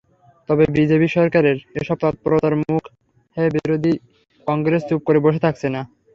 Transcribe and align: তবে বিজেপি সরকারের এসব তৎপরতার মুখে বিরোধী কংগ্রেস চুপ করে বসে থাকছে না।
তবে 0.49 0.63
বিজেপি 0.75 1.07
সরকারের 1.11 1.57
এসব 1.79 1.97
তৎপরতার 2.03 2.53
মুখে 2.61 2.91
বিরোধী 3.55 3.93
কংগ্রেস 4.47 4.81
চুপ 4.89 5.01
করে 5.07 5.19
বসে 5.25 5.39
থাকছে 5.45 5.67
না। 5.69 5.81